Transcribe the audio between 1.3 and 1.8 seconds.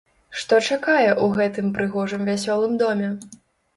гэтым